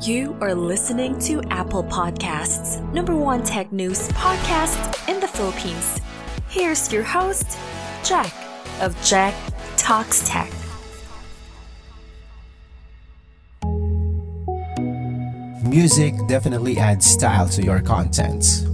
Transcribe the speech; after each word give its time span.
You 0.00 0.38
are 0.40 0.54
listening 0.54 1.18
to 1.22 1.42
Apple 1.50 1.82
Podcasts, 1.82 2.80
number 2.92 3.16
one 3.16 3.42
tech 3.42 3.72
news 3.72 4.08
podcast 4.10 5.08
in 5.08 5.18
the 5.18 5.26
Philippines. 5.26 6.00
Here's 6.48 6.92
your 6.92 7.02
host, 7.02 7.58
Jack 8.04 8.32
of 8.80 8.94
Jack 9.04 9.34
Talks 9.76 10.22
Tech. 10.28 10.52
Music 15.64 16.14
definitely 16.28 16.78
adds 16.78 17.04
style 17.04 17.48
to 17.48 17.62
your 17.64 17.80
content. 17.80 18.68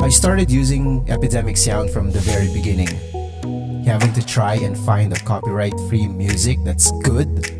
I 0.00 0.10
started 0.10 0.48
using 0.48 1.04
Epidemic 1.10 1.56
Sound 1.56 1.90
from 1.90 2.12
the 2.12 2.20
very 2.20 2.52
beginning. 2.52 2.86
Having 3.84 4.12
to 4.12 4.24
try 4.24 4.54
and 4.54 4.78
find 4.78 5.12
a 5.12 5.18
copyright 5.18 5.74
free 5.88 6.06
music 6.06 6.58
that's 6.64 6.92
good 7.02 7.59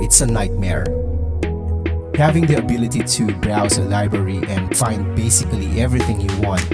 it's 0.00 0.20
a 0.20 0.26
nightmare. 0.26 0.84
Having 2.14 2.46
the 2.46 2.56
ability 2.58 3.02
to 3.04 3.32
browse 3.40 3.78
a 3.78 3.82
library 3.82 4.40
and 4.48 4.76
find 4.76 5.14
basically 5.14 5.80
everything 5.80 6.20
you 6.20 6.40
want. 6.40 6.68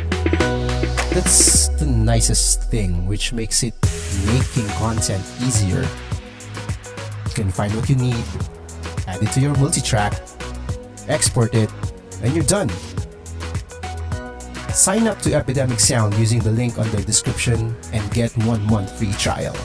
That's 1.10 1.68
the 1.78 1.86
nicest 1.86 2.70
thing, 2.70 3.06
which 3.06 3.32
makes 3.32 3.62
it 3.62 3.74
making 4.26 4.68
content 4.78 5.24
easier. 5.42 5.82
You 5.82 7.32
can 7.34 7.50
find 7.50 7.74
what 7.74 7.88
you 7.88 7.96
need, 7.96 8.24
add 9.06 9.22
it 9.22 9.30
to 9.32 9.40
your 9.40 9.54
multitrack, 9.56 10.14
export 11.08 11.54
it, 11.54 11.70
and 12.22 12.34
you're 12.34 12.44
done. 12.44 12.68
Sign 14.70 15.06
up 15.06 15.18
to 15.20 15.34
Epidemic 15.34 15.80
Sound 15.80 16.14
using 16.14 16.40
the 16.40 16.52
link 16.52 16.78
on 16.78 16.90
the 16.90 17.02
description 17.02 17.74
and 17.92 18.10
get 18.12 18.30
one 18.44 18.62
month 18.66 18.92
free 18.98 19.12
trial. 19.12 19.56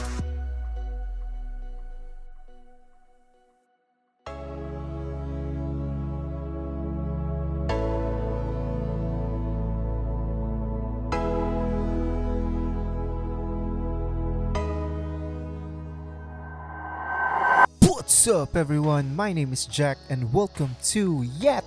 What's 18.02 18.26
up, 18.26 18.56
everyone? 18.56 19.14
My 19.14 19.32
name 19.32 19.52
is 19.52 19.64
Jack, 19.64 19.96
and 20.10 20.34
welcome 20.34 20.74
to 20.90 21.22
yet 21.38 21.62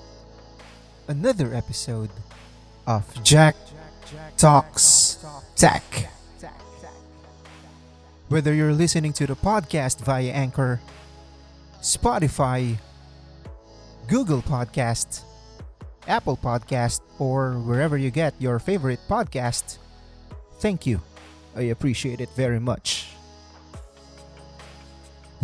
another 1.08 1.54
episode 1.54 2.10
of 2.86 3.08
Jack 3.24 3.56
Talks 4.36 5.26
Tech. 5.56 6.10
Whether 8.28 8.54
you're 8.54 8.74
listening 8.74 9.14
to 9.14 9.26
the 9.26 9.38
podcast 9.38 10.04
via 10.04 10.30
Anchor, 10.34 10.82
Spotify, 11.80 12.76
Google 14.10 14.42
Podcast, 14.42 15.24
Apple 16.06 16.36
Podcast, 16.36 17.00
or 17.18 17.54
wherever 17.64 17.98
you 17.98 18.12
get 18.12 18.36
your 18.40 18.60
favorite 18.60 19.00
podcast, 19.08 19.78
thank 20.60 20.86
you. 20.86 21.00
I 21.56 21.72
appreciate 21.72 22.20
it 22.20 22.30
very 22.36 22.60
much. 22.60 23.05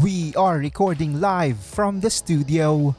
We 0.01 0.33
are 0.33 0.57
recording 0.57 1.21
live 1.21 1.59
from 1.59 1.99
the 1.99 2.09
studio 2.09 2.95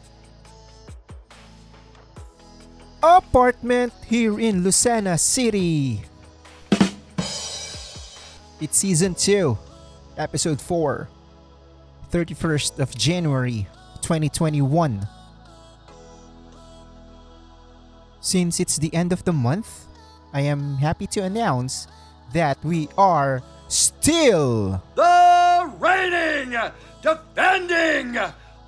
apartment 3.02 3.92
here 4.06 4.38
in 4.38 4.62
Lucena 4.62 5.18
City. 5.18 6.02
It's 8.60 8.78
season 8.78 9.16
2, 9.16 9.58
episode 10.16 10.60
4, 10.60 11.08
31st 12.12 12.78
of 12.78 12.94
January 12.94 13.66
2021. 14.02 15.08
Since 18.20 18.60
it's 18.60 18.76
the 18.76 18.94
end 18.94 19.12
of 19.12 19.24
the 19.24 19.32
month, 19.32 19.86
I 20.32 20.42
am 20.42 20.76
happy 20.76 21.08
to 21.08 21.24
announce 21.24 21.88
that 22.32 22.62
we 22.62 22.88
are 22.96 23.42
still 23.66 24.80
the 24.94 25.72
defending, 27.02 28.18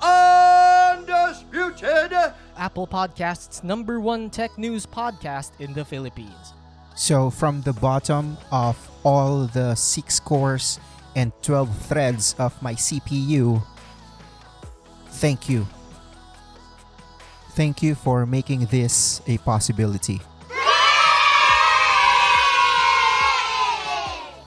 undisputed 0.00 2.12
Apple 2.56 2.87
Podcasts' 2.87 3.65
number 3.65 3.99
one 4.00 4.31
tech 4.31 4.56
news 4.59 4.87
podcast 4.87 5.50
in 5.60 5.72
the 5.72 5.84
Philippines. 5.84 6.55
So, 6.94 7.31
from 7.31 7.62
the 7.62 7.72
bottom 7.72 8.37
of 8.53 8.77
all 9.03 9.47
the 9.47 9.75
6 9.75 10.21
cores 10.21 10.78
and 11.16 11.32
12 11.43 11.77
threads 11.87 12.37
of 12.38 12.60
my 12.62 12.75
CPU, 12.75 13.62
thank 15.19 15.49
you. 15.49 15.66
Thank 17.55 17.82
you 17.82 17.94
for 17.94 18.26
making 18.26 18.66
this 18.66 19.22
a 19.26 19.38
possibility. 19.38 20.21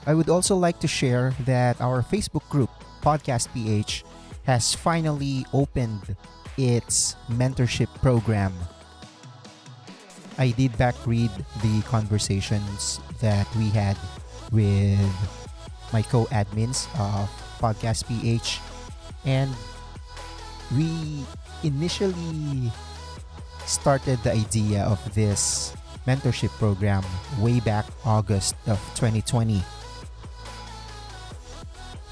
I 0.06 0.14
would 0.14 0.30
also 0.30 0.56
like 0.56 0.80
to 0.80 0.88
share 0.88 1.34
that 1.44 1.80
our 1.82 2.00
Facebook 2.00 2.48
group, 2.48 2.70
Podcast 3.08 3.48
PH, 3.56 4.04
has 4.44 4.76
finally 4.76 5.48
opened 5.56 6.12
its 6.60 7.16
mentorship 7.32 7.88
program. 8.04 8.52
I 10.36 10.52
did 10.52 10.76
back 10.76 10.92
read 11.08 11.32
the 11.64 11.80
conversations 11.88 13.00
that 13.24 13.48
we 13.56 13.72
had 13.72 13.96
with 14.52 15.00
my 15.88 16.04
co 16.04 16.28
admins 16.28 16.84
of 17.00 17.32
Podcast 17.56 18.04
PH, 18.12 18.60
and 19.24 19.48
we 20.76 21.24
initially 21.64 22.68
started 23.64 24.20
the 24.20 24.36
idea 24.36 24.84
of 24.84 25.00
this 25.16 25.72
mentorship 26.04 26.52
program 26.60 27.00
way 27.40 27.56
back 27.64 27.88
August 28.04 28.52
of 28.68 28.76
2020 29.00 29.64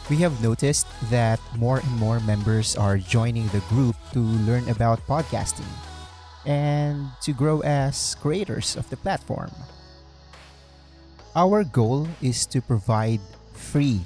we 0.09 0.17
have 0.19 0.41
noticed 0.43 0.87
that 1.11 1.41
more 1.56 1.78
and 1.78 1.91
more 1.99 2.21
members 2.21 2.77
are 2.77 2.99
joining 2.99 3.49
the 3.49 3.61
group 3.69 3.97
to 4.12 4.21
learn 4.21 4.69
about 4.69 5.05
podcasting 5.06 5.67
and 6.47 7.11
to 7.21 7.33
grow 7.33 7.61
as 7.61 8.15
creators 8.22 8.77
of 8.77 8.89
the 8.89 8.97
platform. 8.97 9.50
Our 11.34 11.65
goal 11.65 12.09
is 12.22 12.47
to 12.47 12.62
provide 12.62 13.21
free 13.53 14.00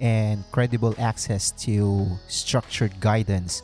and 0.00 0.44
credible 0.52 0.94
access 0.98 1.50
to 1.66 2.06
structured 2.28 3.00
guidance 3.00 3.62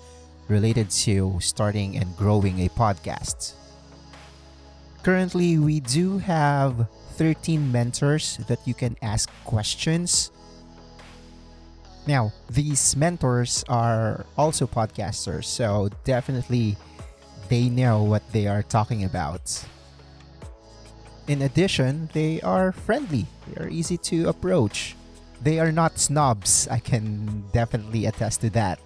related 0.48 0.90
to 1.06 1.38
starting 1.40 1.96
and 1.96 2.14
growing 2.16 2.66
a 2.66 2.68
podcast. 2.68 3.54
Currently, 5.02 5.58
we 5.58 5.80
do 5.80 6.18
have 6.18 6.88
13 7.14 7.70
mentors 7.70 8.38
that 8.48 8.58
you 8.66 8.74
can 8.74 8.96
ask 9.00 9.30
questions 9.44 10.30
now, 12.06 12.32
these 12.48 12.96
mentors 12.96 13.64
are 13.68 14.24
also 14.38 14.66
podcasters, 14.66 15.44
so 15.44 15.90
definitely 16.04 16.76
they 17.48 17.68
know 17.68 18.02
what 18.02 18.22
they 18.32 18.46
are 18.46 18.62
talking 18.62 19.04
about. 19.04 19.64
In 21.26 21.42
addition, 21.42 22.08
they 22.12 22.40
are 22.42 22.70
friendly, 22.70 23.26
they 23.48 23.64
are 23.64 23.68
easy 23.68 23.98
to 24.14 24.28
approach. 24.28 24.94
They 25.42 25.58
are 25.58 25.72
not 25.72 25.98
snobs, 25.98 26.68
I 26.70 26.78
can 26.78 27.44
definitely 27.52 28.06
attest 28.06 28.40
to 28.42 28.50
that. 28.50 28.78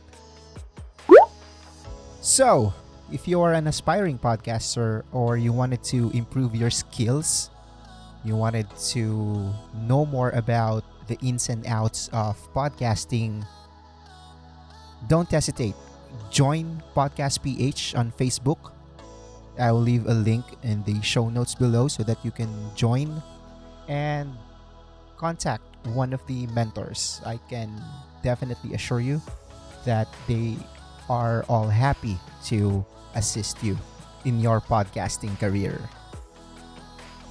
So, 2.22 2.72
if 3.12 3.28
you 3.28 3.40
are 3.42 3.52
an 3.52 3.66
aspiring 3.66 4.18
podcaster 4.18 5.04
or 5.12 5.36
you 5.36 5.52
wanted 5.52 5.84
to 5.84 6.10
improve 6.10 6.56
your 6.56 6.70
skills, 6.70 7.50
you 8.24 8.36
wanted 8.36 8.66
to 8.92 9.52
know 9.86 10.06
more 10.06 10.30
about 10.30 10.84
the 11.10 11.18
ins 11.26 11.50
and 11.50 11.66
outs 11.66 12.06
of 12.14 12.38
podcasting, 12.54 13.42
don't 15.10 15.26
hesitate. 15.26 15.74
Join 16.30 16.82
Podcast 16.94 17.42
PH 17.42 17.98
on 17.98 18.14
Facebook. 18.14 18.70
I 19.58 19.74
will 19.74 19.82
leave 19.82 20.06
a 20.06 20.14
link 20.14 20.46
in 20.62 20.82
the 20.86 21.02
show 21.02 21.28
notes 21.28 21.54
below 21.54 21.90
so 21.90 22.06
that 22.06 22.22
you 22.24 22.30
can 22.30 22.48
join 22.78 23.10
and 23.90 24.30
contact 25.18 25.66
one 25.92 26.14
of 26.14 26.22
the 26.30 26.46
mentors. 26.54 27.20
I 27.26 27.42
can 27.50 27.68
definitely 28.22 28.74
assure 28.74 29.00
you 29.00 29.20
that 29.84 30.06
they 30.30 30.56
are 31.10 31.44
all 31.50 31.66
happy 31.66 32.18
to 32.46 32.86
assist 33.14 33.62
you 33.62 33.76
in 34.24 34.38
your 34.38 34.60
podcasting 34.60 35.38
career. 35.38 35.78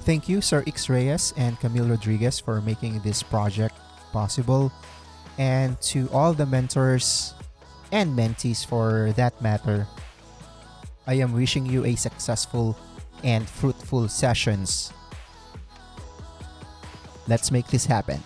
Thank 0.02 0.28
you, 0.28 0.40
Sir 0.40 0.64
X 0.66 0.88
Reyes 0.88 1.34
and 1.36 1.60
Camille 1.60 1.86
Rodriguez, 1.86 2.40
for 2.40 2.60
making 2.60 3.00
this 3.00 3.22
project 3.22 3.76
possible. 4.12 4.72
And 5.38 5.80
to 5.92 6.08
all 6.12 6.32
the 6.32 6.46
mentors 6.46 7.34
and 7.92 8.16
mentees 8.16 8.64
for 8.64 9.12
that 9.16 9.40
matter, 9.40 9.86
I 11.06 11.14
am 11.14 11.32
wishing 11.32 11.66
you 11.66 11.84
a 11.84 11.94
successful 11.94 12.76
and 13.22 13.48
fruitful 13.48 14.08
sessions. 14.08 14.92
Let's 17.28 17.50
make 17.50 17.68
this 17.68 17.86
happen. 17.86 18.20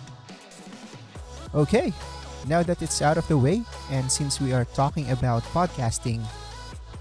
Okay, 1.53 1.93
now 2.47 2.63
that 2.63 2.81
it's 2.81 3.01
out 3.01 3.17
of 3.17 3.27
the 3.27 3.37
way, 3.37 3.63
and 3.91 4.11
since 4.11 4.41
we 4.41 4.53
are 4.53 4.65
talking 4.65 5.09
about 5.11 5.43
podcasting, 5.55 6.23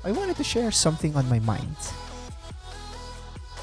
I 0.05 0.13
wanted 0.13 0.37
to 0.37 0.45
share 0.45 0.71
something 0.71 1.17
on 1.17 1.29
my 1.29 1.39
mind. 1.41 1.77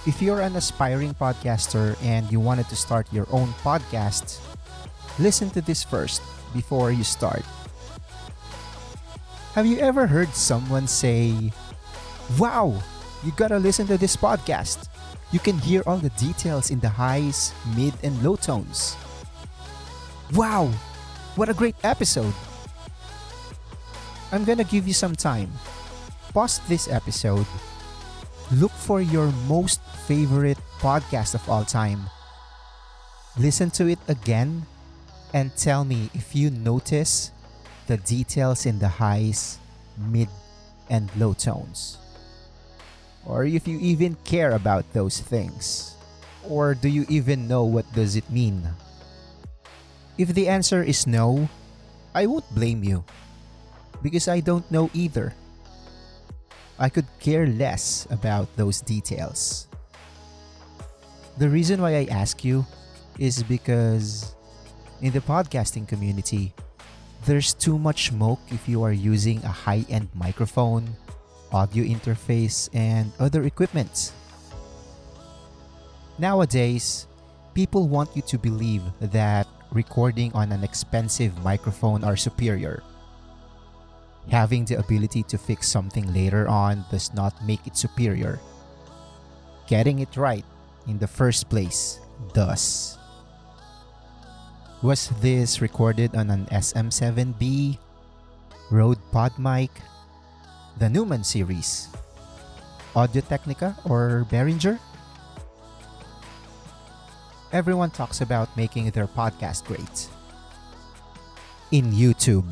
If 0.07 0.17
you're 0.17 0.41
an 0.41 0.55
aspiring 0.55 1.13
podcaster 1.13 1.93
and 2.01 2.25
you 2.31 2.39
wanted 2.39 2.65
to 2.69 2.75
start 2.75 3.05
your 3.13 3.27
own 3.29 3.53
podcast, 3.61 4.41
listen 5.19 5.51
to 5.51 5.61
this 5.61 5.83
first 5.83 6.25
before 6.57 6.89
you 6.91 7.03
start. 7.03 7.45
Have 9.53 9.67
you 9.67 9.77
ever 9.77 10.07
heard 10.07 10.33
someone 10.33 10.87
say, 10.87 11.53
Wow, 12.39 12.81
you 13.21 13.31
gotta 13.37 13.59
listen 13.59 13.85
to 13.93 13.97
this 13.97 14.17
podcast? 14.17 14.89
You 15.31 15.37
can 15.37 15.59
hear 15.59 15.83
all 15.85 15.97
the 15.97 16.09
details 16.17 16.71
in 16.71 16.79
the 16.79 16.89
highs, 16.89 17.53
mid, 17.77 17.93
and 18.01 18.17
low 18.23 18.35
tones. 18.35 18.97
Wow, 20.33 20.73
what 21.35 21.47
a 21.49 21.53
great 21.53 21.75
episode! 21.83 22.33
I'm 24.31 24.45
gonna 24.45 24.65
give 24.65 24.87
you 24.87 24.97
some 24.97 25.13
time. 25.13 25.51
Pause 26.33 26.59
this 26.67 26.87
episode. 26.89 27.45
Look 28.51 28.75
for 28.75 28.99
your 28.99 29.31
most 29.47 29.79
favorite 30.03 30.59
podcast 30.83 31.35
of 31.35 31.47
all 31.47 31.63
time. 31.63 32.11
Listen 33.39 33.71
to 33.79 33.87
it 33.87 33.99
again 34.11 34.67
and 35.33 35.55
tell 35.55 35.85
me 35.87 36.11
if 36.13 36.35
you 36.35 36.51
notice 36.51 37.31
the 37.87 37.95
details 37.95 38.65
in 38.65 38.77
the 38.79 38.89
highs, 38.89 39.57
mid, 39.95 40.27
and 40.89 41.07
low 41.15 41.31
tones. 41.31 41.97
Or 43.23 43.45
if 43.45 43.67
you 43.69 43.79
even 43.79 44.19
care 44.27 44.51
about 44.51 44.83
those 44.91 45.21
things. 45.21 45.95
Or 46.43 46.75
do 46.75 46.89
you 46.89 47.05
even 47.07 47.47
know 47.47 47.63
what 47.63 47.87
does 47.93 48.17
it 48.17 48.27
mean? 48.29 48.67
If 50.17 50.35
the 50.35 50.49
answer 50.49 50.83
is 50.83 51.07
no, 51.07 51.47
I 52.13 52.25
won't 52.27 52.49
blame 52.53 52.83
you 52.83 53.05
because 54.03 54.27
I 54.27 54.41
don't 54.41 54.69
know 54.69 54.89
either. 54.93 55.33
I 56.81 56.89
could 56.89 57.05
care 57.21 57.45
less 57.45 58.07
about 58.09 58.49
those 58.57 58.81
details. 58.81 59.69
The 61.37 61.47
reason 61.47 61.79
why 61.79 61.93
I 62.01 62.09
ask 62.09 62.43
you 62.43 62.65
is 63.21 63.43
because 63.45 64.33
in 64.99 65.13
the 65.13 65.21
podcasting 65.21 65.87
community, 65.87 66.57
there's 67.29 67.53
too 67.53 67.77
much 67.77 68.09
smoke 68.09 68.41
if 68.49 68.67
you 68.67 68.81
are 68.81 68.91
using 68.91 69.37
a 69.45 69.53
high 69.53 69.85
end 69.93 70.09
microphone, 70.17 70.89
audio 71.53 71.85
interface, 71.85 72.67
and 72.73 73.13
other 73.19 73.43
equipment. 73.43 74.11
Nowadays, 76.17 77.05
people 77.53 77.87
want 77.89 78.09
you 78.15 78.25
to 78.25 78.39
believe 78.41 78.81
that 79.13 79.45
recording 79.69 80.33
on 80.33 80.51
an 80.51 80.63
expensive 80.63 81.37
microphone 81.45 82.03
are 82.03 82.17
superior. 82.17 82.81
Having 84.29 84.65
the 84.65 84.79
ability 84.79 85.23
to 85.23 85.37
fix 85.37 85.67
something 85.67 86.13
later 86.13 86.47
on 86.47 86.85
does 86.91 87.13
not 87.13 87.33
make 87.45 87.65
it 87.65 87.75
superior. 87.75 88.39
Getting 89.67 89.99
it 89.99 90.15
right 90.15 90.45
in 90.87 90.99
the 90.99 91.07
first 91.07 91.49
place 91.49 91.99
does. 92.33 92.97
Was 94.81 95.09
this 95.21 95.61
recorded 95.61 96.15
on 96.15 96.29
an 96.29 96.45
SM7B, 96.51 97.77
Rode 98.71 99.01
PodMic, 99.13 99.69
the 100.77 100.89
Neumann 100.89 101.23
series, 101.23 101.89
Audio 102.95 103.21
Technica, 103.21 103.77
or 103.85 104.25
Behringer? 104.29 104.79
Everyone 107.51 107.91
talks 107.91 108.21
about 108.21 108.55
making 108.55 108.89
their 108.91 109.07
podcast 109.07 109.65
great. 109.65 110.09
In 111.71 111.91
YouTube. 111.91 112.47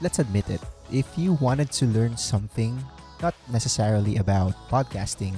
Let's 0.00 0.20
admit 0.20 0.48
it, 0.48 0.60
if 0.92 1.06
you 1.18 1.34
wanted 1.42 1.72
to 1.82 1.86
learn 1.86 2.16
something, 2.16 2.78
not 3.20 3.34
necessarily 3.50 4.16
about 4.16 4.54
podcasting, 4.70 5.34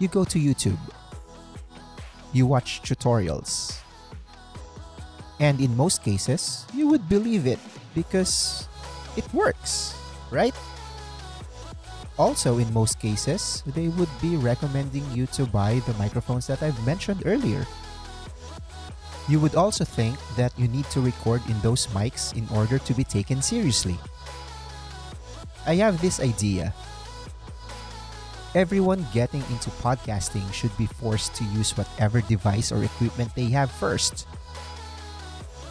you 0.00 0.08
go 0.08 0.24
to 0.24 0.38
YouTube. 0.38 0.80
You 2.32 2.46
watch 2.46 2.82
tutorials. 2.82 3.78
And 5.38 5.60
in 5.60 5.76
most 5.76 6.02
cases, 6.02 6.66
you 6.74 6.88
would 6.88 7.08
believe 7.08 7.46
it 7.46 7.58
because 7.94 8.66
it 9.16 9.26
works, 9.32 9.94
right? 10.30 10.54
Also, 12.18 12.58
in 12.58 12.66
most 12.74 12.98
cases, 12.98 13.62
they 13.66 13.88
would 13.88 14.10
be 14.20 14.36
recommending 14.36 15.06
you 15.14 15.26
to 15.38 15.46
buy 15.46 15.78
the 15.86 15.94
microphones 15.94 16.46
that 16.46 16.62
I've 16.62 16.78
mentioned 16.86 17.22
earlier. 17.26 17.66
You 19.28 19.38
would 19.40 19.54
also 19.54 19.84
think 19.84 20.18
that 20.36 20.52
you 20.58 20.66
need 20.68 20.86
to 20.90 21.00
record 21.00 21.42
in 21.48 21.58
those 21.60 21.86
mics 21.88 22.34
in 22.36 22.46
order 22.56 22.78
to 22.78 22.94
be 22.94 23.04
taken 23.04 23.40
seriously. 23.40 23.98
I 25.66 25.76
have 25.76 26.02
this 26.02 26.18
idea. 26.18 26.74
Everyone 28.54 29.06
getting 29.14 29.40
into 29.48 29.70
podcasting 29.80 30.52
should 30.52 30.76
be 30.76 30.86
forced 30.86 31.34
to 31.36 31.44
use 31.44 31.76
whatever 31.76 32.20
device 32.20 32.72
or 32.72 32.82
equipment 32.82 33.34
they 33.34 33.46
have 33.54 33.70
first. 33.70 34.26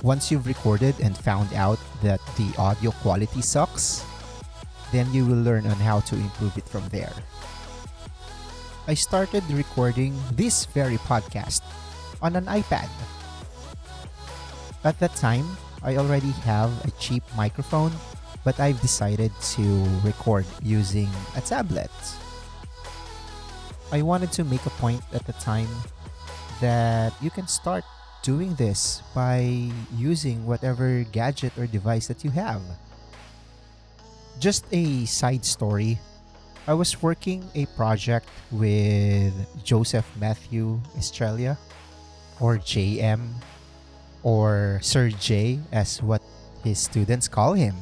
Once 0.02 0.32
you've 0.32 0.48
recorded 0.48 0.96
and 1.00 1.16
found 1.16 1.54
out 1.54 1.78
that 2.02 2.22
the 2.38 2.50
audio 2.58 2.90
quality 3.06 3.42
sucks, 3.42 4.04
then 4.92 5.06
you 5.14 5.26
will 5.26 5.38
learn 5.38 5.68
on 5.68 5.78
how 5.78 6.00
to 6.00 6.16
improve 6.16 6.58
it 6.58 6.68
from 6.68 6.88
there. 6.90 7.14
I 8.88 8.96
started 8.96 9.44
recording 9.52 10.18
this 10.32 10.66
very 10.66 10.98
podcast 11.06 11.62
on 12.22 12.36
an 12.36 12.46
iPad. 12.46 12.90
At 14.84 14.98
that 14.98 15.16
time, 15.16 15.46
I 15.84 15.98
already 15.98 16.32
have 16.42 16.74
a 16.86 16.92
cheap 16.98 17.22
microphone, 17.38 17.94
but 18.44 18.60
I've 18.60 18.82
decided 18.82 19.32
to 19.54 19.64
record 20.02 20.46
using 20.64 21.10
a 21.38 21.42
tablet. 21.42 21.94
I 23.92 24.02
wanted 24.02 24.32
to 24.34 24.44
make 24.44 24.66
a 24.66 24.74
point 24.82 25.02
at 25.14 25.26
the 25.28 25.34
time 25.34 25.70
that 26.62 27.14
you 27.22 27.30
can 27.30 27.46
start 27.46 27.84
doing 28.24 28.56
this 28.56 29.02
by 29.14 29.70
using 29.94 30.46
whatever 30.46 31.04
gadget 31.12 31.54
or 31.58 31.68
device 31.68 32.08
that 32.08 32.24
you 32.24 32.32
have. 32.32 32.62
Just 34.40 34.66
a 34.72 35.06
side 35.06 35.46
story. 35.46 36.00
I 36.66 36.74
was 36.74 37.02
working 37.02 37.46
a 37.54 37.66
project 37.78 38.30
with 38.50 39.34
Joseph 39.64 40.10
Matthew 40.18 40.82
Estrella 40.98 41.58
or 42.40 42.58
JM 42.58 43.30
or 44.24 44.80
Sir 44.82 45.10
J 45.10 45.60
as 45.72 46.02
what 46.02 46.22
his 46.64 46.80
students 46.80 47.28
call 47.28 47.54
him. 47.54 47.76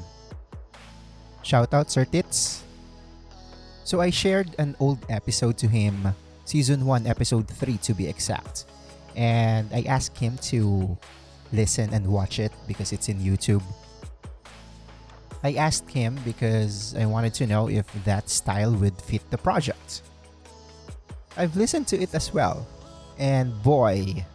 Shout 1.44 1.74
out 1.74 1.92
Sir 1.92 2.06
Tits. 2.06 2.64
So 3.84 4.02
I 4.02 4.10
shared 4.10 4.56
an 4.60 4.76
old 4.80 5.00
episode 5.10 5.58
to 5.60 5.68
him, 5.68 6.14
season 6.46 6.86
1 6.86 7.08
episode 7.08 7.48
3 7.48 7.78
to 7.78 7.94
be 7.94 8.08
exact. 8.08 8.66
And 9.16 9.68
I 9.74 9.82
asked 9.90 10.18
him 10.18 10.38
to 10.54 10.98
listen 11.52 11.94
and 11.94 12.06
watch 12.06 12.40
it 12.40 12.52
because 12.68 12.94
it's 12.94 13.10
in 13.10 13.18
YouTube. 13.18 13.64
I 15.44 15.54
asked 15.54 15.90
him 15.90 16.20
because 16.26 16.96
I 16.96 17.06
wanted 17.06 17.34
to 17.36 17.48
know 17.48 17.70
if 17.70 17.88
that 18.04 18.30
style 18.30 18.76
would 18.76 19.02
fit 19.02 19.24
the 19.32 19.38
project. 19.38 20.04
I've 21.38 21.56
listened 21.56 21.88
to 21.88 21.98
it 21.98 22.14
as 22.14 22.34
well, 22.34 22.68
and 23.18 23.56
boy, 23.64 24.26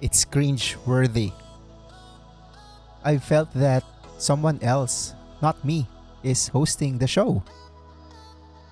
it's 0.00 0.24
cringe 0.24 0.76
worthy. 0.86 1.32
I 3.04 3.18
felt 3.18 3.52
that 3.54 3.84
someone 4.18 4.58
else, 4.62 5.14
not 5.40 5.64
me, 5.64 5.86
is 6.22 6.48
hosting 6.48 6.98
the 6.98 7.06
show. 7.06 7.42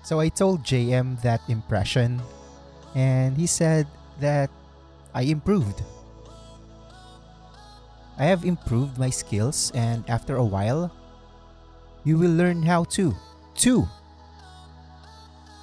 So 0.03 0.19
I 0.19 0.29
told 0.29 0.63
JM 0.63 1.21
that 1.21 1.41
impression, 1.47 2.21
and 2.95 3.37
he 3.37 3.47
said 3.47 3.87
that 4.19 4.49
I 5.13 5.23
improved. 5.23 5.81
I 8.17 8.25
have 8.25 8.43
improved 8.45 8.97
my 8.97 9.09
skills, 9.09 9.71
and 9.73 10.03
after 10.09 10.35
a 10.35 10.45
while, 10.45 10.91
you 12.03 12.17
will 12.17 12.31
learn 12.31 12.61
how 12.63 12.83
to, 12.95 13.15
too, 13.55 13.87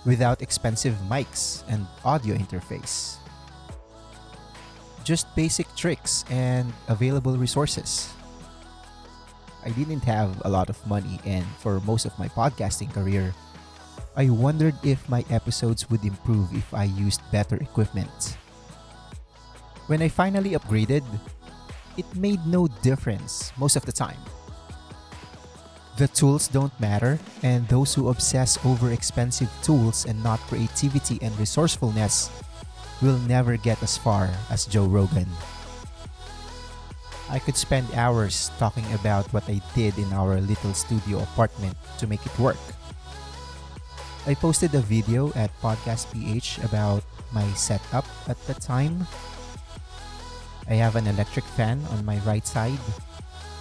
without 0.05 0.43
expensive 0.43 0.95
mics 1.11 1.65
and 1.69 1.87
audio 2.05 2.37
interface. 2.37 3.19
Just 5.07 5.31
basic 5.39 5.71
tricks 5.79 6.27
and 6.35 6.67
available 6.91 7.39
resources. 7.39 8.11
I 9.63 9.71
didn't 9.71 10.03
have 10.03 10.35
a 10.43 10.51
lot 10.51 10.67
of 10.67 10.83
money, 10.83 11.23
and 11.23 11.47
for 11.63 11.79
most 11.87 12.11
of 12.11 12.19
my 12.19 12.27
podcasting 12.27 12.91
career, 12.91 13.31
I 14.19 14.35
wondered 14.35 14.75
if 14.83 14.99
my 15.07 15.23
episodes 15.31 15.87
would 15.95 16.03
improve 16.03 16.51
if 16.51 16.75
I 16.75 16.91
used 16.91 17.23
better 17.31 17.55
equipment. 17.55 18.35
When 19.87 20.03
I 20.03 20.11
finally 20.11 20.59
upgraded, 20.59 21.07
it 21.95 22.07
made 22.19 22.43
no 22.43 22.67
difference 22.83 23.55
most 23.55 23.79
of 23.79 23.87
the 23.87 23.95
time. 23.95 24.19
The 26.03 26.11
tools 26.11 26.51
don't 26.51 26.75
matter, 26.83 27.23
and 27.47 27.63
those 27.69 27.95
who 27.95 28.11
obsess 28.11 28.59
over 28.67 28.91
expensive 28.91 29.55
tools 29.63 30.03
and 30.05 30.19
not 30.19 30.43
creativity 30.51 31.23
and 31.23 31.31
resourcefulness 31.39 32.27
will 33.03 33.19
never 33.29 33.57
get 33.57 33.83
as 33.83 33.97
far 33.99 34.31
as 34.51 34.65
Joe 34.65 34.87
Rogan. 34.87 35.29
I 37.29 37.39
could 37.39 37.57
spend 37.57 37.91
hours 37.95 38.51
talking 38.59 38.87
about 38.95 39.27
what 39.33 39.49
I 39.51 39.61
did 39.75 39.99
in 39.99 40.13
our 40.13 40.41
little 40.41 40.73
studio 40.75 41.19
apartment 41.19 41.77
to 41.99 42.07
make 42.07 42.25
it 42.25 42.39
work. 42.39 42.61
I 44.27 44.35
posted 44.35 44.75
a 44.75 44.83
video 44.83 45.31
at 45.35 45.55
Podcast 45.61 46.11
PH 46.15 46.59
about 46.63 47.03
my 47.33 47.47
setup 47.55 48.07
at 48.29 48.39
the 48.47 48.55
time. 48.55 49.07
I 50.71 50.75
have 50.75 50.95
an 50.95 51.07
electric 51.07 51.45
fan 51.45 51.83
on 51.91 52.05
my 52.05 52.19
right 52.27 52.47
side. 52.47 52.83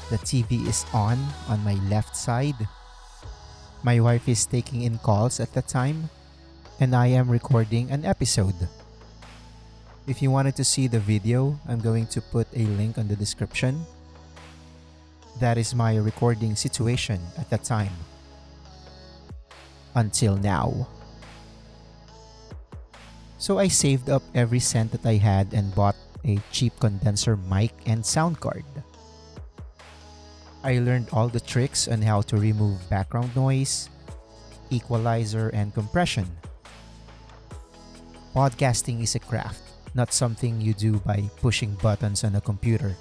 The 0.10 0.18
TV 0.22 0.65
is 0.65 0.86
on 0.94 1.18
on 1.50 1.63
my 1.65 1.77
left 1.89 2.15
side. 2.15 2.70
My 3.82 4.00
wife 4.00 4.30
is 4.30 4.46
taking 4.46 4.82
in 4.82 4.98
calls 4.98 5.39
at 5.39 5.54
the 5.54 5.62
time, 5.62 6.10
and 6.80 6.96
I 6.96 7.13
am 7.13 7.30
recording 7.30 7.89
an 7.89 8.06
episode. 8.06 8.58
If 10.06 10.22
you 10.22 10.30
wanted 10.30 10.56
to 10.58 10.64
see 10.64 10.86
the 10.86 11.02
video, 11.02 11.58
I'm 11.68 11.82
going 11.82 12.06
to 12.14 12.22
put 12.22 12.46
a 12.54 12.62
link 12.78 13.02
on 13.02 13.08
the 13.08 13.18
description. 13.18 13.82
That 15.42 15.58
is 15.58 15.74
my 15.74 15.98
recording 15.98 16.56
situation 16.56 17.18
at 17.42 17.50
that 17.50 17.64
time. 17.66 17.90
Until 19.96 20.38
now. 20.38 20.88
So 23.40 23.58
I 23.58 23.68
saved 23.68 24.08
up 24.08 24.22
every 24.36 24.62
cent 24.62 24.92
that 24.94 25.06
I 25.10 25.18
had 25.18 25.54
and 25.58 25.74
bought 25.74 25.98
a 26.24 26.38
cheap 26.52 26.78
condenser 26.80 27.36
mic 27.36 27.74
and 27.88 28.06
sound 28.06 28.40
card. 28.40 28.66
I 30.62 30.78
learned 30.86 31.10
all 31.14 31.30
the 31.30 31.42
tricks 31.42 31.88
on 31.88 32.04
how 32.06 32.22
to 32.30 32.38
remove 32.38 32.78
background 32.94 33.36
noise, 33.36 33.90
equalizer, 34.70 35.50
and 35.50 35.74
compression. 35.74 36.30
Podcasting 38.36 39.02
is 39.02 39.16
a 39.16 39.20
craft 39.20 39.65
not 39.96 40.12
something 40.12 40.60
you 40.60 40.75
do 40.75 41.00
by 41.08 41.24
pushing 41.40 41.74
buttons 41.80 42.24
on 42.28 42.36
a 42.36 42.44
computer. 42.44 42.96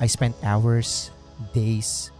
I 0.00 0.08
spent 0.08 0.34
hours, 0.42 1.12
days, 1.52 2.10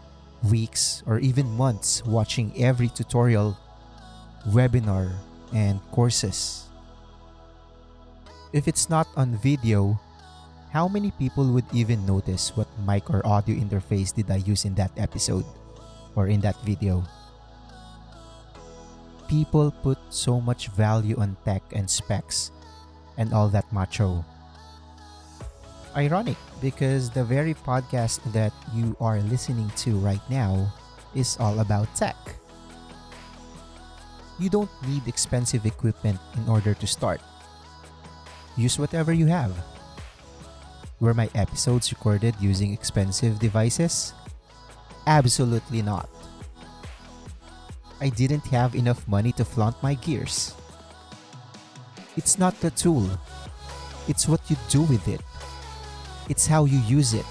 weeks, 0.44 1.02
or 1.08 1.18
even 1.18 1.48
months 1.56 2.04
watching 2.04 2.52
every 2.60 2.88
tutorial, 2.88 3.56
webinar, 4.52 5.10
and 5.56 5.80
courses. 5.90 6.68
If 8.52 8.68
it's 8.68 8.88
not 8.88 9.08
on 9.16 9.40
video, 9.40 9.98
how 10.70 10.86
many 10.88 11.10
people 11.16 11.48
would 11.52 11.66
even 11.72 12.04
notice 12.04 12.52
what 12.56 12.68
mic 12.84 13.08
or 13.08 13.24
audio 13.26 13.56
interface 13.56 14.12
did 14.14 14.30
I 14.30 14.44
use 14.44 14.64
in 14.64 14.74
that 14.76 14.92
episode 14.96 15.44
or 16.14 16.28
in 16.28 16.40
that 16.42 16.60
video? 16.60 17.04
People 19.28 19.72
put 19.82 19.98
so 20.10 20.40
much 20.40 20.68
value 20.68 21.16
on 21.16 21.36
tech 21.44 21.62
and 21.72 21.88
specs 21.88 22.52
and 23.18 23.32
all 23.32 23.48
that 23.48 23.70
macho. 23.72 24.24
Ironic 25.96 26.36
because 26.60 27.08
the 27.10 27.24
very 27.24 27.54
podcast 27.54 28.20
that 28.32 28.52
you 28.74 28.96
are 29.00 29.20
listening 29.32 29.70
to 29.76 29.96
right 29.98 30.22
now 30.28 30.72
is 31.14 31.36
all 31.40 31.60
about 31.60 31.88
tech. 31.96 32.16
You 34.38 34.50
don't 34.50 34.70
need 34.86 35.08
expensive 35.08 35.64
equipment 35.64 36.20
in 36.36 36.48
order 36.48 36.74
to 36.74 36.86
start. 36.86 37.20
Use 38.56 38.78
whatever 38.78 39.12
you 39.12 39.26
have. 39.26 39.56
Were 41.00 41.14
my 41.14 41.28
episodes 41.34 41.92
recorded 41.92 42.34
using 42.40 42.72
expensive 42.72 43.38
devices? 43.38 44.12
Absolutely 45.06 45.80
not. 45.80 46.08
I 48.00 48.10
didn't 48.10 48.44
have 48.48 48.74
enough 48.74 49.08
money 49.08 49.32
to 49.32 49.44
flaunt 49.44 49.80
my 49.82 49.94
gears. 49.94 50.52
It's 52.16 52.38
not 52.38 52.58
the 52.60 52.70
tool, 52.70 53.08
it's 54.08 54.26
what 54.26 54.40
you 54.48 54.56
do 54.70 54.82
with 54.82 55.06
it. 55.06 55.20
It's 56.28 56.46
how 56.46 56.64
you 56.64 56.78
use 56.78 57.12
it. 57.12 57.26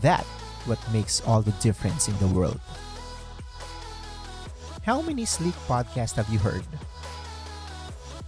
That 0.00 0.24
what 0.66 0.78
makes 0.92 1.20
all 1.26 1.42
the 1.42 1.52
difference 1.58 2.08
in 2.08 2.16
the 2.18 2.28
world. 2.28 2.60
How 4.82 5.02
many 5.02 5.24
sleek 5.24 5.54
podcasts 5.66 6.14
have 6.14 6.28
you 6.30 6.38
heard? 6.38 6.64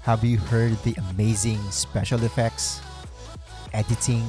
Have 0.03 0.25
you 0.25 0.39
heard 0.39 0.77
the 0.83 0.95
amazing 1.11 1.63
special 1.71 2.23
effects, 2.25 2.81
editing, 3.73 4.27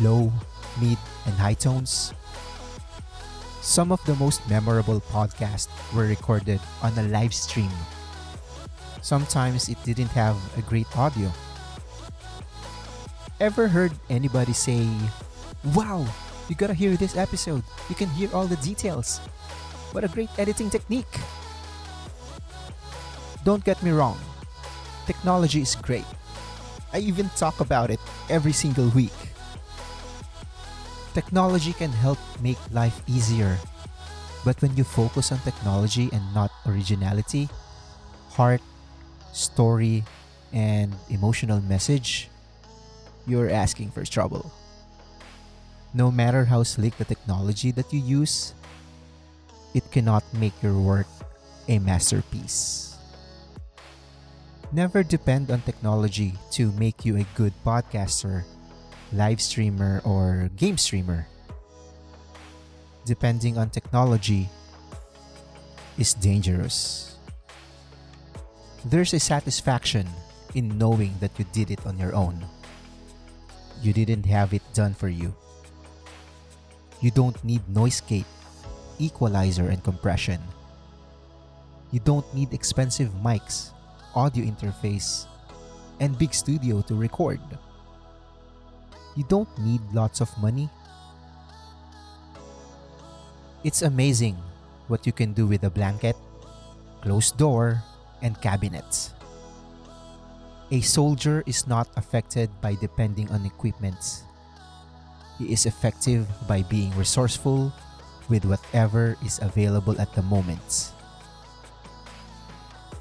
low, 0.00 0.32
mid, 0.80 0.98
and 1.26 1.34
high 1.34 1.54
tones? 1.54 2.14
Some 3.60 3.92
of 3.92 4.02
the 4.04 4.14
most 4.16 4.48
memorable 4.48 5.00
podcasts 5.00 5.68
were 5.94 6.06
recorded 6.06 6.60
on 6.82 6.96
a 6.98 7.02
live 7.08 7.34
stream 7.34 7.70
sometimes 9.04 9.68
it 9.68 9.76
didn't 9.84 10.08
have 10.16 10.32
a 10.56 10.64
great 10.64 10.88
audio. 10.96 11.28
Ever 13.38 13.68
heard 13.68 13.92
anybody 14.08 14.56
say, 14.56 14.88
Wow, 15.76 16.08
you 16.48 16.56
gotta 16.56 16.72
hear 16.72 16.96
this 16.96 17.12
episode. 17.12 17.62
You 17.92 17.94
can 17.94 18.08
hear 18.16 18.32
all 18.32 18.48
the 18.48 18.56
details. 18.64 19.20
What 19.92 20.04
a 20.04 20.08
great 20.08 20.32
editing 20.40 20.70
technique! 20.72 21.20
Don't 23.44 23.62
get 23.62 23.76
me 23.84 23.92
wrong, 23.92 24.16
technology 25.04 25.60
is 25.60 25.76
great. 25.76 26.08
I 26.96 27.04
even 27.04 27.28
talk 27.36 27.60
about 27.60 27.90
it 27.92 28.00
every 28.32 28.56
single 28.56 28.88
week. 28.96 29.12
Technology 31.12 31.76
can 31.76 31.92
help 31.92 32.18
make 32.40 32.58
life 32.72 33.04
easier, 33.06 33.60
but 34.48 34.56
when 34.64 34.74
you 34.80 34.82
focus 34.82 35.30
on 35.30 35.38
technology 35.44 36.08
and 36.10 36.24
not 36.34 36.50
originality, 36.66 37.52
heart, 38.32 38.64
story, 39.34 40.04
and 40.54 40.94
emotional 41.10 41.60
message, 41.66 42.30
you're 43.26 43.50
asking 43.50 43.90
for 43.90 44.06
trouble. 44.06 44.54
No 45.92 46.10
matter 46.10 46.46
how 46.46 46.62
slick 46.62 46.96
the 46.96 47.04
technology 47.04 47.70
that 47.72 47.92
you 47.92 48.00
use, 48.00 48.54
it 49.74 49.90
cannot 49.90 50.22
make 50.34 50.54
your 50.62 50.78
work 50.78 51.10
a 51.68 51.78
masterpiece. 51.78 52.96
Never 54.70 55.02
depend 55.02 55.50
on 55.50 55.62
technology 55.62 56.34
to 56.52 56.70
make 56.78 57.04
you 57.04 57.18
a 57.18 57.26
good 57.34 57.52
podcaster, 57.66 58.42
live 59.12 59.40
streamer, 59.42 60.02
or 60.04 60.50
game 60.56 60.78
streamer. 60.78 61.26
Depending 63.06 63.58
on 63.58 63.70
technology 63.70 64.48
is 65.98 66.14
dangerous. 66.14 67.13
There's 68.84 69.16
a 69.16 69.20
satisfaction 69.20 70.04
in 70.52 70.76
knowing 70.76 71.16
that 71.20 71.32
you 71.40 71.48
did 71.56 71.70
it 71.72 71.80
on 71.88 71.96
your 71.96 72.14
own. 72.14 72.44
You 73.80 73.96
didn't 73.96 74.28
have 74.28 74.52
it 74.52 74.60
done 74.76 74.92
for 74.92 75.08
you. 75.08 75.32
You 77.00 77.10
don't 77.10 77.42
need 77.42 77.64
noise 77.64 78.04
gate, 78.04 78.28
equalizer, 78.98 79.72
and 79.72 79.82
compression. 79.82 80.36
You 81.92 82.00
don't 82.04 82.28
need 82.34 82.52
expensive 82.52 83.08
mics, 83.24 83.72
audio 84.14 84.44
interface, 84.44 85.24
and 85.98 86.18
big 86.18 86.34
studio 86.34 86.82
to 86.82 86.94
record. 86.94 87.40
You 89.16 89.24
don't 89.32 89.48
need 89.64 89.80
lots 89.94 90.20
of 90.20 90.28
money. 90.44 90.68
It's 93.64 93.80
amazing 93.80 94.36
what 94.88 95.06
you 95.06 95.12
can 95.12 95.32
do 95.32 95.46
with 95.46 95.64
a 95.64 95.70
blanket, 95.70 96.16
closed 97.00 97.38
door, 97.38 97.82
and 98.22 98.40
cabinets. 98.40 99.14
A 100.70 100.80
soldier 100.80 101.44
is 101.46 101.66
not 101.66 101.88
affected 101.96 102.50
by 102.60 102.74
depending 102.74 103.30
on 103.30 103.44
equipment. 103.44 104.24
He 105.38 105.52
is 105.52 105.66
effective 105.66 106.26
by 106.48 106.62
being 106.62 106.90
resourceful 106.96 107.72
with 108.28 108.44
whatever 108.44 109.16
is 109.24 109.38
available 109.38 110.00
at 110.00 110.14
the 110.14 110.22
moment. 110.22 110.92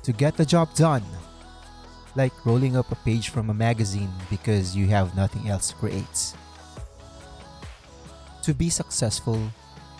To 0.03 0.11
get 0.11 0.35
the 0.35 0.45
job 0.45 0.73
done, 0.75 1.03
like 2.15 2.45
rolling 2.45 2.75
up 2.75 2.91
a 2.91 2.99
page 3.07 3.29
from 3.29 3.49
a 3.49 3.53
magazine 3.53 4.11
because 4.29 4.75
you 4.75 4.87
have 4.87 5.15
nothing 5.15 5.47
else 5.49 5.69
to 5.69 5.75
create. 5.75 6.35
To 8.43 8.53
be 8.53 8.69
successful, 8.69 9.39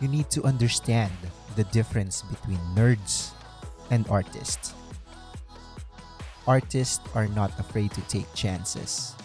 you 0.01 0.07
need 0.09 0.29
to 0.31 0.43
understand 0.43 1.13
the 1.55 1.63
difference 1.71 2.23
between 2.23 2.59
nerds 2.75 3.31
and 3.89 4.05
artists 4.09 4.73
artists 6.47 6.99
are 7.15 7.27
not 7.27 7.57
afraid 7.59 7.91
to 7.91 8.01
take 8.11 8.27
chances, 8.33 9.15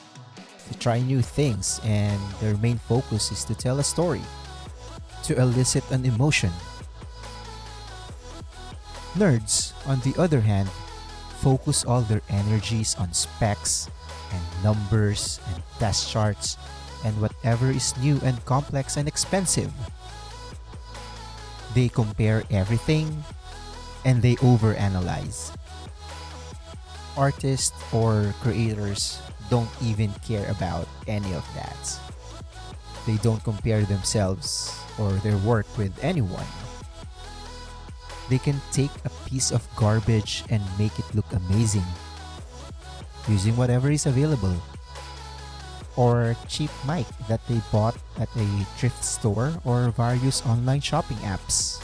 to 0.68 0.78
try 0.78 1.00
new 1.00 1.22
things, 1.22 1.80
and 1.84 2.20
their 2.40 2.56
main 2.58 2.78
focus 2.78 3.32
is 3.32 3.44
to 3.44 3.54
tell 3.54 3.78
a 3.78 3.84
story, 3.84 4.22
to 5.24 5.38
elicit 5.40 5.84
an 5.90 6.04
emotion. 6.04 6.52
Nerds, 9.16 9.74
on 9.86 10.00
the 10.00 10.14
other 10.20 10.40
hand, 10.40 10.68
focus 11.42 11.84
all 11.84 12.02
their 12.02 12.22
energies 12.28 12.94
on 12.98 13.12
specs 13.12 13.88
and 14.32 14.42
numbers 14.62 15.40
and 15.52 15.62
test 15.78 16.10
charts 16.10 16.56
and 17.04 17.14
whatever 17.20 17.70
is 17.70 17.96
new 17.98 18.20
and 18.22 18.44
complex 18.44 18.96
and 18.96 19.08
expensive. 19.08 19.72
They 21.74 21.88
compare 21.88 22.42
everything 22.50 23.24
and 24.04 24.22
they 24.22 24.36
overanalyze 24.36 25.54
artists 27.18 27.74
or 27.90 28.32
creators 28.40 29.18
don't 29.50 29.68
even 29.82 30.14
care 30.22 30.46
about 30.46 30.86
any 31.10 31.34
of 31.34 31.42
that. 31.58 31.76
They 33.06 33.18
don't 33.18 33.42
compare 33.42 33.82
themselves 33.82 34.78
or 34.98 35.10
their 35.26 35.36
work 35.42 35.66
with 35.76 35.92
anyone. 35.98 36.46
They 38.30 38.38
can 38.38 38.60
take 38.70 38.92
a 39.04 39.10
piece 39.26 39.50
of 39.50 39.66
garbage 39.74 40.44
and 40.48 40.62
make 40.78 40.94
it 40.98 41.14
look 41.14 41.26
amazing 41.32 41.86
using 43.26 43.56
whatever 43.56 43.90
is 43.90 44.06
available. 44.06 44.54
Or 45.96 46.36
cheap 46.46 46.70
mic 46.86 47.06
that 47.28 47.44
they 47.48 47.60
bought 47.72 47.96
at 48.20 48.28
a 48.36 48.46
thrift 48.78 49.04
store 49.04 49.52
or 49.64 49.90
various 49.90 50.44
online 50.46 50.80
shopping 50.80 51.18
apps. 51.26 51.82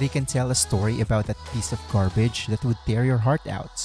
They 0.00 0.08
can 0.08 0.24
tell 0.24 0.50
a 0.50 0.54
story 0.54 1.02
about 1.02 1.26
that 1.26 1.36
piece 1.52 1.72
of 1.76 1.80
garbage 1.92 2.46
that 2.46 2.64
would 2.64 2.78
tear 2.86 3.04
your 3.04 3.20
heart 3.20 3.46
out. 3.46 3.84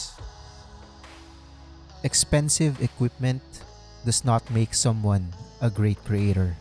Expensive 2.07 2.81
equipment 2.81 3.43
does 4.05 4.23
not 4.23 4.49
make 4.49 4.73
someone 4.73 5.27
a 5.59 5.69
great 5.69 5.99
creator. 6.05 6.55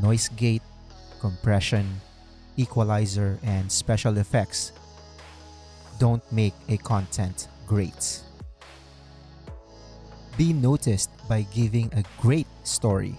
Noise 0.00 0.28
gate, 0.38 0.62
compression, 1.18 2.00
equalizer, 2.56 3.36
and 3.42 3.66
special 3.66 4.16
effects 4.16 4.70
don't 5.98 6.22
make 6.30 6.54
a 6.68 6.76
content 6.76 7.48
great. 7.66 8.22
Be 10.38 10.52
noticed 10.52 11.10
by 11.28 11.42
giving 11.50 11.90
a 11.98 12.04
great 12.22 12.46
story. 12.62 13.18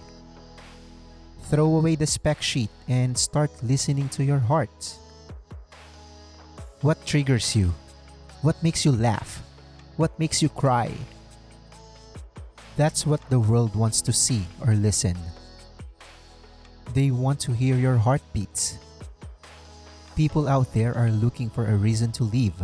Throw 1.50 1.76
away 1.76 1.96
the 1.96 2.06
spec 2.06 2.40
sheet 2.40 2.70
and 2.88 3.12
start 3.12 3.50
listening 3.62 4.08
to 4.16 4.24
your 4.24 4.38
heart. 4.38 5.01
What 6.82 7.06
triggers 7.06 7.54
you? 7.54 7.72
What 8.42 8.60
makes 8.60 8.84
you 8.84 8.90
laugh? 8.90 9.40
What 9.94 10.18
makes 10.18 10.42
you 10.42 10.48
cry? 10.48 10.90
That's 12.76 13.06
what 13.06 13.22
the 13.30 13.38
world 13.38 13.76
wants 13.76 14.02
to 14.02 14.12
see 14.12 14.42
or 14.66 14.74
listen. 14.74 15.14
They 16.92 17.12
want 17.12 17.38
to 17.46 17.52
hear 17.52 17.76
your 17.76 17.98
heartbeats. 17.98 18.78
People 20.16 20.48
out 20.48 20.74
there 20.74 20.92
are 20.98 21.14
looking 21.14 21.50
for 21.50 21.70
a 21.70 21.78
reason 21.78 22.10
to 22.18 22.24
leave. 22.24 22.58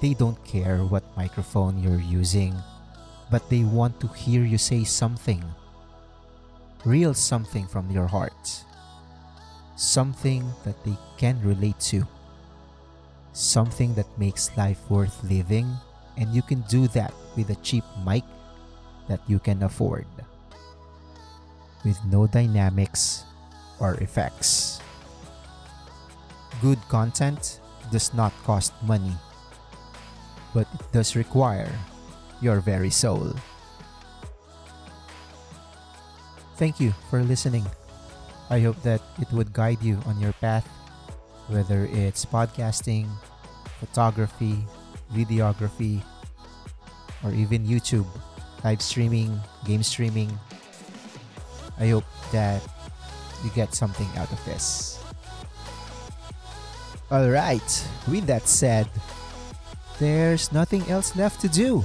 They 0.00 0.14
don't 0.14 0.42
care 0.42 0.78
what 0.78 1.04
microphone 1.14 1.76
you're 1.84 2.00
using, 2.00 2.56
but 3.30 3.50
they 3.50 3.64
want 3.64 4.00
to 4.00 4.08
hear 4.08 4.44
you 4.44 4.56
say 4.56 4.82
something. 4.82 5.44
Real 6.86 7.12
something 7.12 7.66
from 7.66 7.90
your 7.90 8.06
heart. 8.06 8.64
Something 9.76 10.48
that 10.64 10.82
they 10.84 10.96
can 11.18 11.36
relate 11.44 11.78
to. 11.92 12.08
Something 13.34 13.94
that 13.98 14.06
makes 14.16 14.54
life 14.56 14.78
worth 14.88 15.18
living, 15.26 15.66
and 16.16 16.30
you 16.30 16.40
can 16.40 16.62
do 16.70 16.86
that 16.94 17.12
with 17.34 17.50
a 17.50 17.58
cheap 17.66 17.82
mic 18.06 18.22
that 19.10 19.20
you 19.26 19.42
can 19.42 19.66
afford. 19.66 20.06
With 21.84 21.98
no 22.06 22.30
dynamics 22.30 23.26
or 23.82 23.98
effects. 23.98 24.78
Good 26.62 26.78
content 26.88 27.58
does 27.90 28.14
not 28.14 28.32
cost 28.46 28.72
money, 28.86 29.12
but 30.54 30.70
it 30.72 30.86
does 30.94 31.16
require 31.18 31.68
your 32.40 32.60
very 32.62 32.90
soul. 32.90 33.34
Thank 36.54 36.78
you 36.78 36.94
for 37.10 37.18
listening. 37.26 37.66
I 38.48 38.60
hope 38.60 38.80
that 38.86 39.02
it 39.18 39.26
would 39.32 39.52
guide 39.52 39.82
you 39.82 39.98
on 40.06 40.20
your 40.20 40.32
path, 40.38 40.68
whether 41.48 41.88
it's 41.92 42.24
podcasting, 42.24 43.06
photography, 43.80 44.64
videography, 45.12 46.00
or 47.22 47.32
even 47.32 47.66
YouTube, 47.66 48.06
live 48.64 48.80
streaming, 48.80 49.38
game 49.64 49.82
streaming. 49.82 50.30
I 51.78 51.88
hope 51.88 52.04
that 52.32 52.62
you 53.42 53.50
get 53.50 53.74
something 53.74 54.08
out 54.16 54.30
of 54.32 54.42
this. 54.44 55.02
Alright, 57.12 57.88
with 58.08 58.26
that 58.26 58.48
said, 58.48 58.88
there's 59.98 60.50
nothing 60.52 60.82
else 60.88 61.14
left 61.16 61.40
to 61.42 61.48
do. 61.48 61.84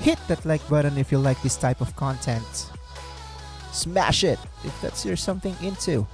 Hit 0.00 0.18
that 0.28 0.44
like 0.44 0.66
button 0.68 0.98
if 0.98 1.12
you 1.12 1.18
like 1.18 1.40
this 1.42 1.56
type 1.56 1.80
of 1.80 1.94
content. 1.96 2.70
Smash 3.72 4.24
it 4.24 4.38
if 4.64 4.74
that's 4.82 5.06
your 5.06 5.16
something 5.16 5.56
into. 5.62 6.06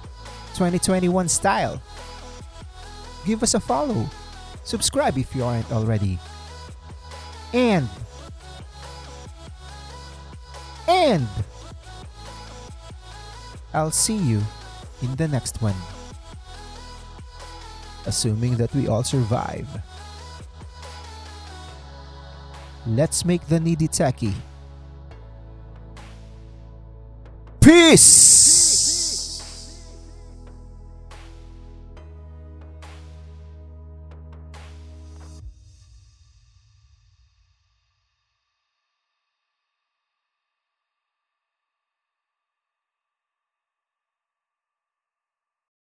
2021 0.53 1.27
style. 1.27 1.81
Give 3.25 3.43
us 3.43 3.53
a 3.53 3.59
follow. 3.59 4.07
Subscribe 4.63 5.17
if 5.17 5.35
you 5.35 5.43
aren't 5.43 5.71
already. 5.71 6.19
And 7.53 7.87
and 10.87 11.27
I'll 13.73 13.91
see 13.91 14.17
you 14.17 14.41
in 15.01 15.15
the 15.15 15.27
next 15.27 15.61
one. 15.61 15.75
Assuming 18.05 18.57
that 18.57 18.73
we 18.73 18.87
all 18.87 19.03
survive. 19.03 19.67
Let's 22.85 23.23
make 23.23 23.47
the 23.47 23.59
needy 23.59 23.87
techie. 23.87 24.33
Peace! 27.61 28.40